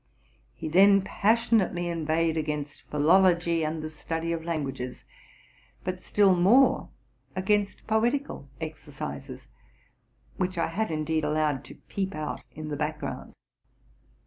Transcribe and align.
He 0.55 0.67
then 0.67 1.03
passionately 1.03 1.87
inveighed 1.87 2.35
against 2.35 2.81
philology 2.89 3.63
and 3.63 3.83
the 3.83 3.89
study 3.91 4.31
of 4.31 4.43
languages, 4.43 5.05
but 5.83 6.01
still 6.01 6.35
more 6.35 6.89
against 7.35 7.85
poetical 7.85 8.49
exercises, 8.59 9.47
which 10.37 10.57
I 10.57 10.69
had 10.69 10.89
indeed 10.89 11.23
allowed 11.23 11.63
to 11.65 11.75
peep 11.87 12.15
out 12.15 12.41
in 12.55 12.69
the 12.69 12.75
background. 12.75 13.35